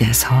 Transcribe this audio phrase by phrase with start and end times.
[0.00, 0.34] 속에서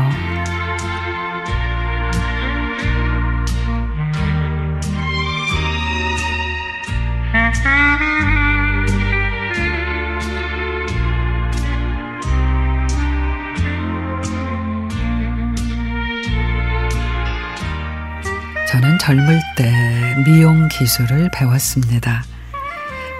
[18.68, 22.22] 저는 젊을 때 미용 기술을 배웠습니다.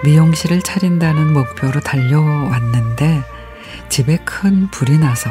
[0.03, 3.23] 미용실을 차린다는 목표로 달려왔는데
[3.91, 5.29] 집에 큰 불이 나서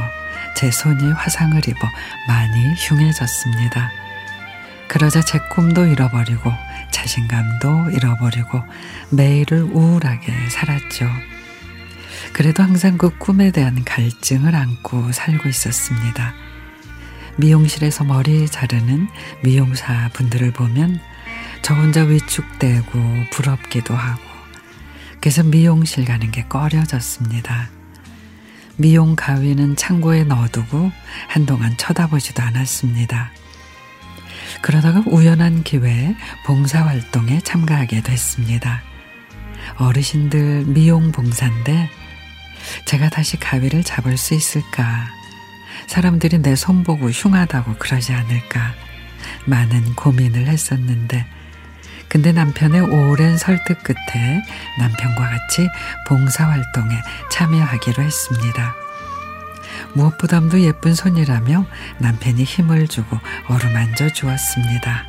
[0.54, 1.78] 제 손이 화상을 입어
[2.28, 3.90] 많이 흉해졌습니다.
[4.86, 6.52] 그러자 제 꿈도 잃어버리고
[6.90, 8.62] 자신감도 잃어버리고
[9.12, 11.08] 매일을 우울하게 살았죠.
[12.34, 16.34] 그래도 항상 그 꿈에 대한 갈증을 안고 살고 있었습니다.
[17.38, 19.08] 미용실에서 머리 자르는
[19.42, 21.00] 미용사 분들을 보면
[21.62, 24.20] 저 혼자 위축되고 부럽기도 하고
[25.18, 27.79] 그래서 미용실 가는 게 꺼려졌습니다.
[28.80, 30.90] 미용 가위는 창고에 넣어두고
[31.28, 33.30] 한동안 쳐다보지도 않았습니다.
[34.62, 38.82] 그러다가 우연한 기회에 봉사활동에 참가하게 됐습니다.
[39.76, 41.90] 어르신들 미용 봉사인데
[42.86, 45.08] 제가 다시 가위를 잡을 수 있을까?
[45.86, 48.72] 사람들이 내 손보고 흉하다고 그러지 않을까?
[49.44, 51.26] 많은 고민을 했었는데
[52.10, 54.42] 근데 남편의 오랜 설득 끝에
[54.80, 55.68] 남편과 같이
[56.08, 58.74] 봉사활동에 참여하기로 했습니다.
[59.94, 61.66] 무엇보다도 예쁜 손이라며
[61.98, 65.04] 남편이 힘을 주고 어루만져 주었습니다.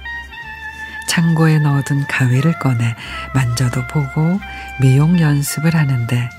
[1.09, 2.95] 창고에 넣어둔 가위를 꺼내
[3.33, 4.39] 만져도 보고
[4.79, 6.29] 미용 연습을 하는데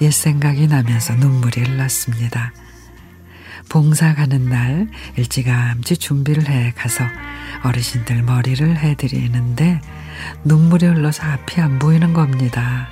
[0.00, 2.52] 옛 생각이 나면서 눈물이 흘렀습니다.
[3.76, 7.04] 봉사 가는 날 일찌감치 준비를 해 가서
[7.62, 9.82] 어르신들 머리를 해드리는데
[10.44, 12.88] 눈물이 흘러서 앞이 안 보이는 겁니다.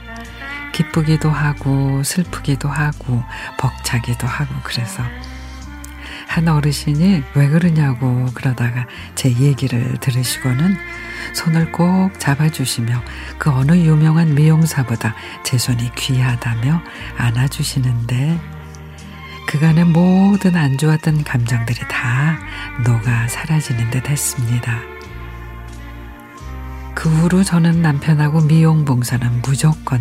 [0.74, 3.22] 기쁘기도 하고 슬프기도 하고
[3.58, 5.02] 벅차기도 하고 그래서
[6.28, 10.76] 한 어르신이 왜 그러냐고 그러다가 제 얘기를 들으시고는
[11.32, 13.02] 손을 꼭 잡아주시며
[13.38, 16.82] 그 어느 유명한 미용사보다 제 손이 귀하다며
[17.16, 18.53] 안아주시는데
[19.54, 22.40] 그간의 모든 안 좋았던 감정들이 다
[22.84, 24.80] 녹아 사라지는 듯 했습니다.
[26.92, 30.00] 그 후로 저는 남편하고 미용 봉사는 무조건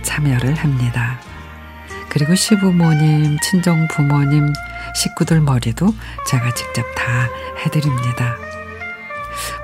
[0.00, 1.20] 참여를 합니다.
[2.08, 4.50] 그리고 시부모님, 친정 부모님,
[4.94, 5.94] 식구들 머리도
[6.26, 7.28] 제가 직접 다
[7.58, 8.36] 해드립니다.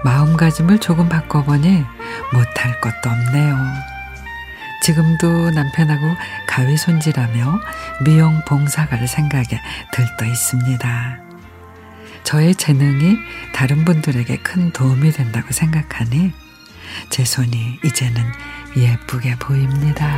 [0.05, 1.87] 마음가짐을 조금 바꿔보니
[2.35, 3.90] 못할 것도 없네요.
[4.81, 7.61] 지금도 남편하고 가위 손질하며
[8.05, 9.61] 미용 봉사갈 생각에
[9.93, 11.21] 들떠 있습니다.
[12.25, 13.19] 저의 재능이
[13.53, 16.33] 다른 분들에게 큰 도움이 된다고 생각하니
[17.11, 18.23] 제 손이 이제는
[18.77, 20.09] 예쁘게 보입니다.